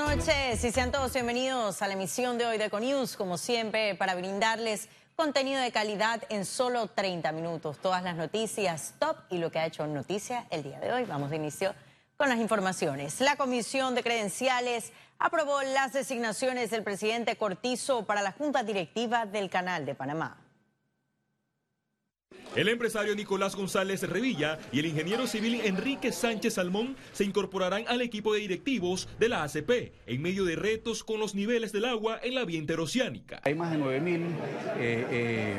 [0.00, 4.14] noches y sean todos bienvenidos a la emisión de hoy de Econews, como siempre, para
[4.14, 7.76] brindarles contenido de calidad en solo 30 minutos.
[7.82, 11.04] Todas las noticias top y lo que ha hecho noticia el día de hoy.
[11.04, 11.74] Vamos de inicio
[12.16, 13.20] con las informaciones.
[13.20, 19.50] La Comisión de Credenciales aprobó las designaciones del presidente Cortizo para la Junta Directiva del
[19.50, 20.39] Canal de Panamá.
[22.56, 28.00] El empresario Nicolás González Revilla y el ingeniero civil Enrique Sánchez Salmón se incorporarán al
[28.00, 32.18] equipo de directivos de la ACP en medio de retos con los niveles del agua
[32.20, 33.40] en la vía interoceánica.
[33.44, 34.24] Hay más de 9.000
[34.78, 35.58] eh, eh,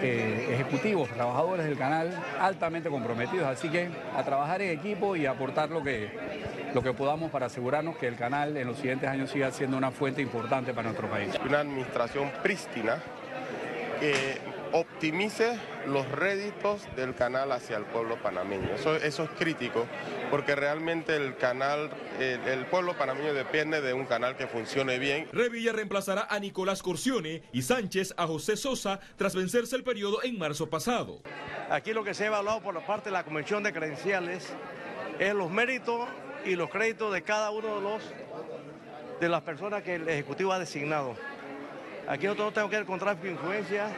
[0.00, 5.70] eh, ejecutivos, trabajadores del canal altamente comprometidos, así que a trabajar en equipo y aportar
[5.70, 6.08] lo que,
[6.72, 9.90] lo que podamos para asegurarnos que el canal en los siguientes años siga siendo una
[9.90, 11.32] fuente importante para nuestro país.
[11.44, 13.02] Una administración prístina
[13.98, 14.38] que
[14.72, 18.74] optimice los réditos del canal hacia el pueblo panameño.
[18.74, 19.86] Eso, eso es crítico
[20.30, 25.28] porque realmente el canal, el, el, pueblo panameño depende de un canal que funcione bien.
[25.32, 30.38] Revilla reemplazará a Nicolás Corcione y Sánchez a José Sosa tras vencerse el periodo en
[30.38, 31.20] marzo pasado.
[31.70, 34.52] Aquí lo que se ha evaluado por la parte de la Comisión de Credenciales
[35.18, 36.08] es los méritos
[36.44, 38.02] y los créditos de cada uno de los
[39.20, 41.16] de las personas que el Ejecutivo ha designado.
[42.08, 43.88] Aquí nosotros no tenemos que ver con tráfico de influencia,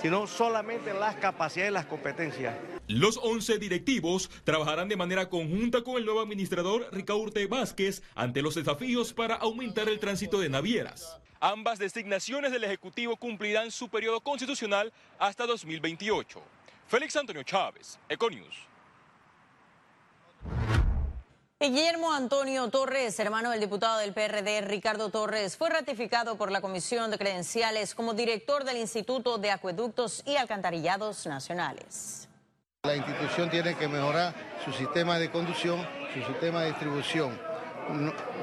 [0.00, 2.54] sino solamente las capacidades y las competencias.
[2.86, 8.54] Los 11 directivos trabajarán de manera conjunta con el nuevo administrador Ricaurte Vázquez ante los
[8.54, 11.18] desafíos para aumentar el tránsito de navieras.
[11.40, 16.42] Ambas designaciones del Ejecutivo cumplirán su periodo constitucional hasta 2028.
[16.86, 18.73] Félix Antonio Chávez, Econius.
[21.64, 27.10] Guillermo Antonio Torres, hermano del diputado del PRD Ricardo Torres, fue ratificado por la Comisión
[27.10, 32.28] de Credenciales como director del Instituto de Acueductos y Alcantarillados Nacionales.
[32.82, 35.80] La institución tiene que mejorar su sistema de conducción,
[36.12, 37.40] su sistema de distribución,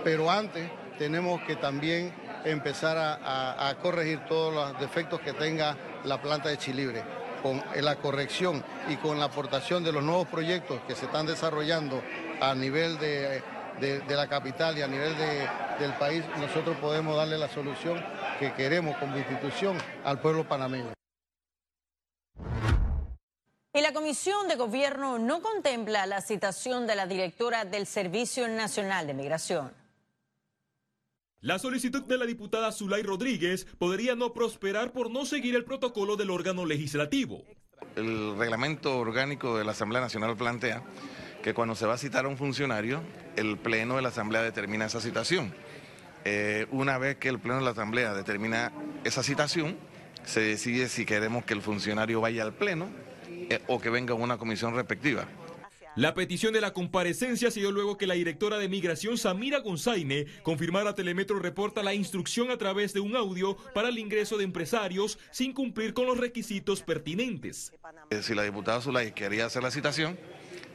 [0.03, 6.49] pero antes tenemos que también empezar a, corregir todos los defectos que tenga la planta
[6.49, 7.03] de Chilibre
[7.43, 12.01] con la corrección y con la aportación de los nuevos proyectos que se están desarrollando
[12.41, 13.41] a nivel de,
[13.79, 15.47] de, de la capital y a nivel de,
[15.79, 18.03] del país, nosotros podemos darle la solución
[18.39, 20.91] que queremos como institución al pueblo panameño.
[23.73, 29.07] Y la Comisión de Gobierno no contempla la citación de la directora del Servicio Nacional
[29.07, 29.71] de Migración.
[31.39, 36.15] La solicitud de la diputada Zulay Rodríguez podría no prosperar por no seguir el protocolo
[36.15, 37.43] del órgano legislativo.
[37.95, 40.83] El reglamento orgánico de la Asamblea Nacional plantea
[41.41, 43.01] que cuando se va a citar a un funcionario,
[43.35, 45.53] el Pleno de la Asamblea determina esa citación.
[46.23, 48.71] Eh, una vez que el Pleno de la Asamblea determina
[49.03, 49.77] esa citación,
[50.23, 52.89] se decide si queremos que el funcionario vaya al Pleno
[53.27, 55.25] eh, o que venga una comisión respectiva.
[55.97, 60.25] La petición de la comparecencia se dio luego que la directora de Migración, Samira Gonzaine,
[60.41, 65.19] confirmara Telemetro Reporta la instrucción a través de un audio para el ingreso de empresarios
[65.31, 67.73] sin cumplir con los requisitos pertinentes.
[68.09, 70.17] Eh, si la diputada Zulay quería hacer la citación,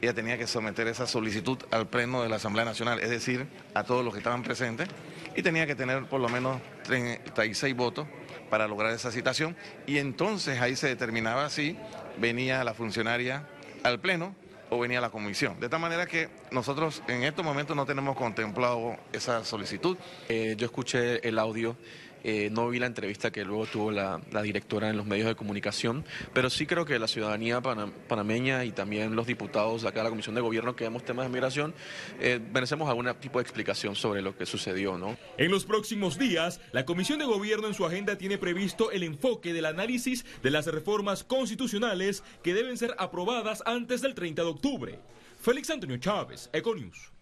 [0.01, 3.83] ella tenía que someter esa solicitud al Pleno de la Asamblea Nacional, es decir, a
[3.83, 4.87] todos los que estaban presentes,
[5.35, 8.07] y tenía que tener por lo menos 36 votos
[8.49, 11.77] para lograr esa citación, y entonces ahí se determinaba si
[12.17, 13.47] venía la funcionaria
[13.83, 14.35] al Pleno
[14.69, 15.59] o venía la comisión.
[15.59, 19.97] De tal manera que nosotros en estos momentos no tenemos contemplado esa solicitud.
[20.27, 21.77] Eh, yo escuché el audio.
[22.23, 26.05] Eh, no vi la entrevista que luego tuvo la, directora en los medios de comunicación,
[26.33, 30.05] pero sí creo que la ciudadanía panam panameña y también los diputados de acá de
[30.05, 31.73] la Comisión de Gobierno que vemos temas de migración,
[32.19, 35.17] eh, merecemos algún tipo de explicación sobre lo que sucedió, ¿no?
[35.37, 39.53] En los próximos días, la Comisión de Gobierno en su agenda tiene previsto el enfoque
[39.53, 44.99] del análisis de las reformas constitucionales que deben ser aprobadas antes del 30 de octubre.
[45.39, 47.16] Félix Antonio Chávez, Econius.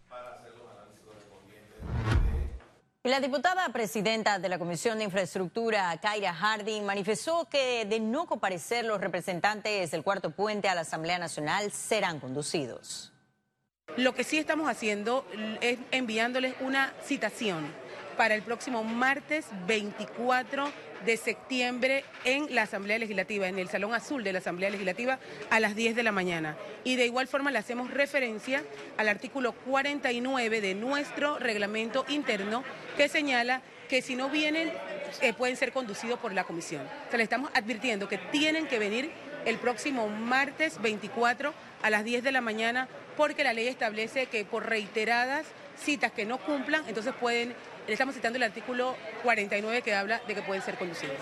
[3.05, 8.83] La diputada presidenta de la Comisión de Infraestructura, Kaira Harding, manifestó que de no comparecer
[8.83, 13.14] los representantes del cuarto puente a la Asamblea Nacional serán conducidos.
[13.97, 15.25] Lo que sí estamos haciendo
[15.61, 17.65] es enviándoles una citación
[18.17, 20.69] para el próximo martes 24
[21.05, 25.19] de septiembre en la Asamblea Legislativa, en el Salón Azul de la Asamblea Legislativa
[25.49, 26.57] a las 10 de la mañana.
[26.83, 28.63] Y de igual forma le hacemos referencia
[28.97, 32.65] al artículo 49 de nuestro reglamento interno
[32.97, 34.73] que señala que si no vienen
[35.21, 36.81] eh, pueden ser conducidos por la comisión.
[37.07, 39.09] O sea, le estamos advirtiendo que tienen que venir
[39.45, 44.45] el próximo martes 24 a las 10 de la mañana porque la ley establece que
[44.45, 45.45] por reiteradas
[45.77, 47.55] citas que no cumplan, entonces pueden
[47.87, 51.17] le estamos citando el artículo 49 que habla de que pueden ser conducidos.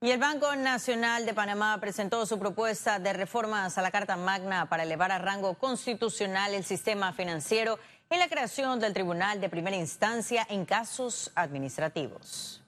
[0.00, 4.68] Y el Banco Nacional de Panamá presentó su propuesta de reformas a la Carta Magna
[4.68, 7.78] para elevar a rango constitucional el sistema financiero
[8.10, 12.60] en la creación del Tribunal de Primera Instancia en casos administrativos.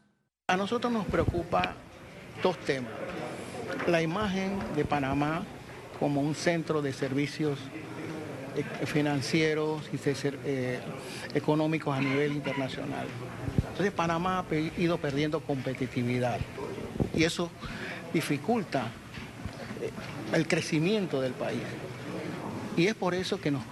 [0.46, 1.74] A nosotros nos preocupa
[2.40, 2.92] dos temas.
[3.88, 5.42] La imagen de Panamá
[5.99, 7.58] como un centro de servicios
[8.56, 9.99] eh, financieros y
[10.44, 10.81] eh,
[11.35, 13.06] económicos a nivel internacional.
[13.70, 16.38] Entonces Panamá ha ido perdiendo competitividad
[17.14, 17.50] y eso
[18.12, 18.87] dificulta
[19.82, 19.91] eh,
[20.32, 21.62] el crecimiento del país.
[22.76, 23.62] Y es por eso que nos,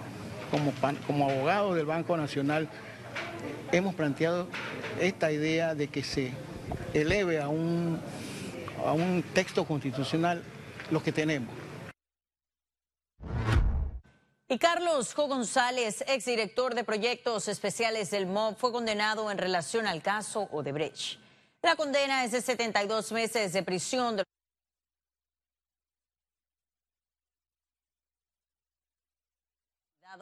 [0.51, 0.73] como,
[1.07, 2.69] como abogados del Banco Nacional
[3.71, 4.47] hemos planteado
[4.99, 6.31] esta idea de que se
[6.93, 7.99] eleve a un,
[8.85, 10.43] a un texto constitucional
[10.91, 11.62] lo que tenemos.
[14.49, 20.01] Y Carlos Jo González, exdirector de proyectos especiales del MOB, fue condenado en relación al
[20.01, 21.17] caso Odebrecht.
[21.61, 24.21] La condena es de 72 meses de prisión.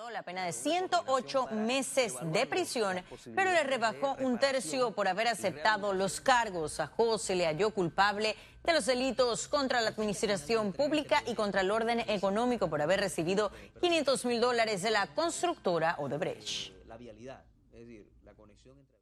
[0.09, 3.03] La pena de 108 meses de prisión,
[3.35, 6.79] pero le rebajó un tercio por haber aceptado los cargos.
[6.79, 11.71] A José le halló culpable de los delitos contra la administración pública y contra el
[11.71, 16.73] orden económico por haber recibido 500 mil dólares de la constructora Odebrecht.
[16.87, 18.97] La vialidad, es decir, la conexión entre...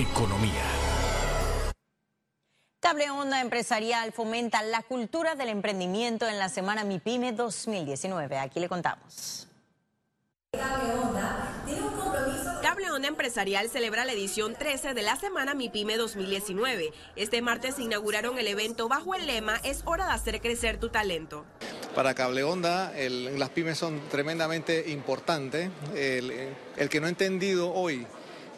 [0.00, 0.62] Economía.
[2.84, 8.36] Cable Onda Empresarial fomenta la cultura del emprendimiento en la semana MIPYME 2019.
[8.36, 9.48] Aquí le contamos.
[12.60, 16.92] Cable Onda Empresarial celebra la edición 13 de la semana MIPYME 2019.
[17.16, 20.90] Este martes se inauguraron el evento bajo el lema Es hora de hacer crecer tu
[20.90, 21.46] talento.
[21.94, 25.70] Para Cable Onda, las pymes son tremendamente importantes.
[25.94, 28.06] el que no ha entendido hoy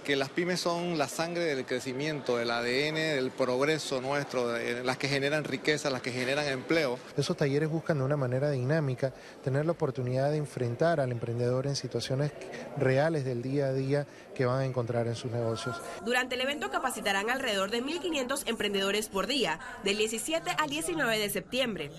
[0.06, 5.08] que las pymes son la sangre del crecimiento, del ADN, del progreso nuestro, las que
[5.08, 6.96] generan riqueza, las que generan empleo.
[7.16, 9.12] Esos talleres buscan de una manera dinámica
[9.42, 12.30] tener la oportunidad de enfrentar al emprendedor en situaciones
[12.76, 14.06] reales del día a día
[14.36, 15.76] que van a encontrar en sus negocios.
[16.04, 21.30] Durante el evento capacitarán alrededor de 1.500 emprendedores por día, del 17 al 19 de
[21.30, 21.90] septiembre.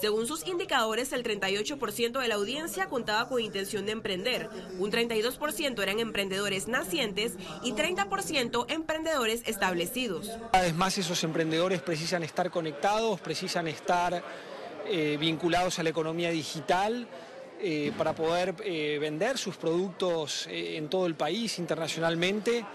[0.00, 4.48] Según sus indicadores, el 38% de la audiencia contaba con intención de emprender,
[4.78, 10.30] un 32% eran emprendedores nacientes y 30% emprendedores establecidos.
[10.52, 14.22] Además, esos emprendedores precisan estar conectados, precisan estar
[14.86, 17.06] eh, vinculados a la economía digital.
[17.58, 22.66] Eh, para poder eh, vender sus productos en todo el país, internacionalmente,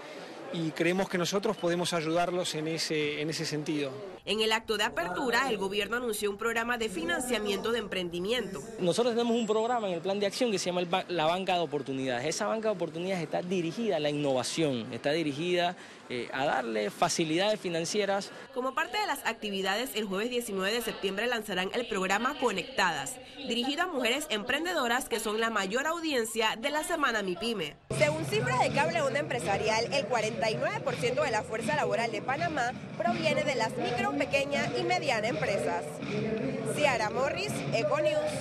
[0.52, 3.90] y creemos que nosotros podemos ayudarlos en ese, en ese sentido.
[4.24, 8.60] En el acto de apertura, el gobierno anunció un programa de financiamiento de emprendimiento.
[8.78, 11.60] Nosotros tenemos un programa en el plan de acción que se llama la banca de
[11.60, 12.26] oportunidades.
[12.26, 15.76] Esa banca de oportunidades está dirigida a la innovación, está dirigida
[16.08, 18.30] eh, a darle facilidades financieras.
[18.52, 23.16] Como parte de las actividades, el jueves 19 de septiembre lanzarán el programa Conectadas,
[23.48, 27.76] dirigido a mujeres emprendedoras que son la mayor audiencia de la semana MIPYME.
[27.96, 30.06] Según cifras de Cable Onda Empresarial, el
[30.42, 35.84] 49% de la fuerza laboral de Panamá proviene de las micro pequeña y mediana empresas.
[36.74, 38.32] Ciara Morris, Econews.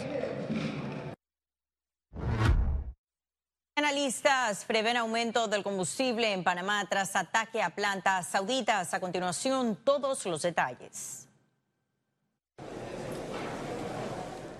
[3.76, 8.94] Analistas prevén aumento del combustible en Panamá tras ataque a plantas sauditas.
[8.94, 11.28] A continuación, todos los detalles.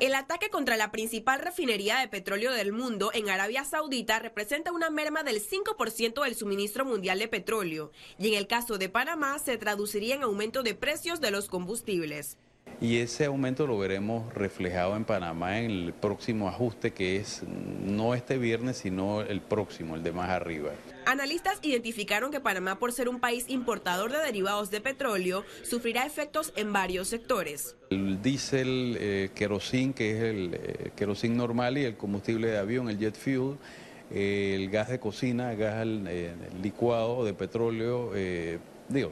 [0.02, 4.90] El ataque contra la principal refinería de petróleo del mundo en Arabia Saudita representa una
[4.90, 9.60] merma del 5% del suministro mundial de petróleo y en el caso de Panamá se
[9.60, 12.40] traduciría en aumento de precios de los combustibles.
[12.82, 18.16] Y ese aumento lo veremos reflejado en Panamá en el próximo ajuste que es no
[18.16, 20.72] este viernes sino el próximo, el de más arriba.
[21.06, 26.54] Analistas identificaron que Panamá, por ser un país importador de derivados de petróleo, sufrirá efectos
[26.56, 27.76] en varios sectores.
[27.92, 32.90] El diésel, eh, kerosene, que es el eh, kerosene normal, y el combustible de avión,
[32.90, 33.58] el jet fuel,
[34.10, 36.34] eh, el gas de cocina, gas eh,
[36.64, 38.12] licuado de petróleo,
[38.90, 39.12] digo,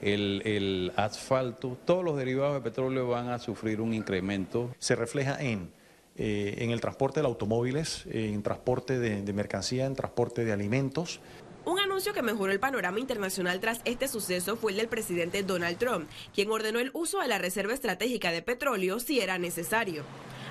[0.00, 4.74] el, el, asfalto, todos los derivados de petróleo van a sufrir un incremento.
[4.78, 5.70] Se refleja en
[6.16, 11.18] eh, en el transporte de automóviles, en transporte de, mercancía, en transporte de alimentos.
[11.64, 15.76] Un anuncio que mejoró el panorama internacional tras este suceso fue el del presidente Donald
[15.76, 20.04] Trump, quien ordenó el uso de la Reserva Estratégica de Petróleo si era necesario.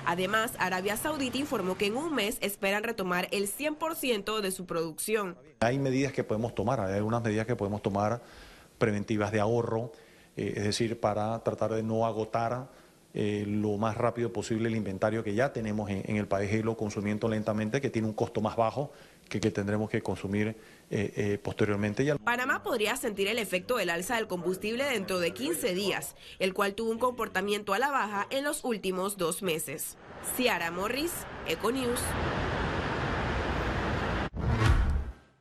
[0.04, 5.38] Además, Arabia Saudita informó que en un mes esperan retomar el 100% de su producción.
[5.60, 8.20] Hay medidas que podemos tomar, hay algunas medidas que podemos tomar
[8.84, 9.92] preventivas de ahorro,
[10.36, 12.68] eh, es decir, para tratar de no agotar
[13.14, 16.76] eh, lo más rápido posible el inventario que ya tenemos en, el país y lo
[16.76, 18.92] consumiendo lentamente, que tiene un costo más bajo
[19.30, 20.54] que, que tendremos que consumir
[20.90, 22.14] eh, posteriormente.
[22.22, 26.74] Panamá podría sentir el efecto del alza del combustible dentro de 15 días, el cual
[26.74, 29.96] tuvo un comportamiento a la baja en los últimos dos meses.
[30.36, 31.12] Ciara Morris,
[31.48, 32.00] Econews.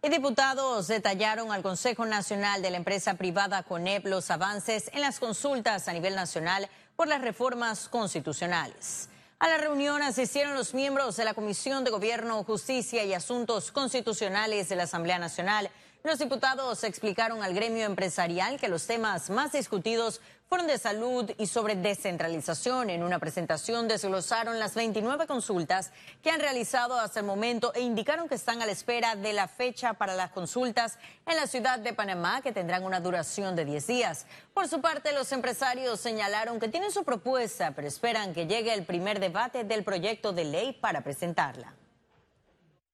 [0.06, 5.18] Y diputados detallaron al Consejo Nacional de la empresa privada CONEP los avances en las
[5.18, 6.68] consultas a nivel nacional
[6.98, 9.08] por las reformas constitucionales.
[9.40, 14.68] A la reunión asistieron los miembros de la Comisión de Gobierno, Justicia y Asuntos Constitucionales
[14.68, 15.70] de la Asamblea Nacional.
[16.04, 20.20] Los diputados explicaron al gremio empresarial que los temas más discutidos
[20.62, 22.92] de salud y sobre descentralización.
[22.92, 25.92] En una presentación desglosaron las 29 consultas
[26.22, 29.48] que han realizado hasta el momento e indicaron que están a la espera de la
[29.48, 33.88] fecha para las consultas en la ciudad de Panamá, que tendrán una duración de 10
[33.88, 34.28] días.
[34.54, 38.86] Por su parte, los empresarios señalaron que tienen su propuesta, pero esperan que llegue el
[38.86, 41.74] primer debate del proyecto de ley para presentarla.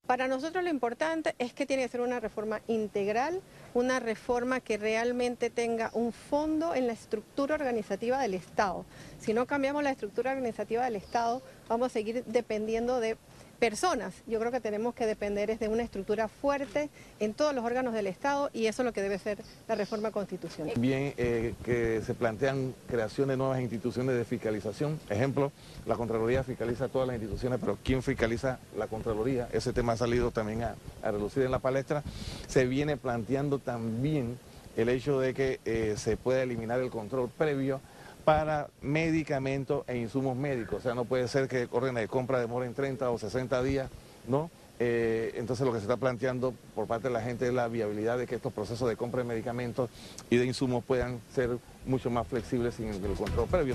[0.07, 4.77] Para nosotros lo importante es que tiene que ser una reforma integral, una reforma que
[4.77, 8.85] realmente tenga un fondo en la estructura organizativa del Estado.
[9.19, 13.17] Si no cambiamos la estructura organizativa del Estado, vamos a seguir dependiendo de
[13.59, 14.13] personas.
[14.25, 16.89] Yo creo que tenemos que depender de una estructura fuerte
[17.19, 20.11] en todos los órganos del Estado y eso es lo que debe ser la reforma
[20.11, 20.73] constitucional.
[20.77, 24.99] Bien, eh, que se plantean creación de nuevas instituciones de fiscalización.
[25.09, 25.51] Ejemplo,
[25.85, 29.49] la Contraloría fiscaliza todas las instituciones, pero ¿quién fiscaliza la Contraloría?
[29.51, 32.03] Ese tema ha salido también a, relucir en la palestra.
[32.47, 34.39] Se viene planteando también
[34.77, 37.81] el hecho de que eh, se pueda eliminar el control previo
[38.29, 40.77] para medicamentos e insumos médicos.
[40.77, 43.89] O sea, no puede ser que orden de compra demoren 30 o 60 días,
[44.27, 44.51] ¿no?
[44.77, 48.19] Eh, entonces lo que se está planteando por parte de la gente es la viabilidad
[48.19, 49.89] de que estos procesos de compra de medicamentos
[50.29, 51.57] y de insumos puedan ser
[51.87, 53.73] mucho más flexibles sin el control previo.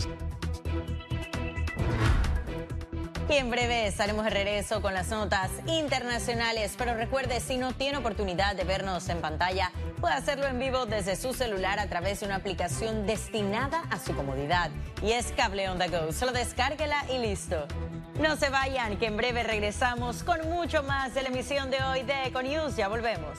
[3.28, 6.74] Y en breve estaremos de regreso con las notas internacionales.
[6.76, 11.16] Pero recuerde, si no tiene oportunidad de vernos en pantalla, puede hacerlo en vivo desde
[11.16, 14.70] su celular a través de una aplicación destinada a su comodidad.
[15.02, 16.12] Y es Cable on the Go.
[16.12, 17.66] Solo descárguela y listo.
[18.20, 22.02] No se vayan, que en breve regresamos con mucho más de la emisión de hoy
[22.02, 22.76] de Econews.
[22.76, 23.38] Ya volvemos.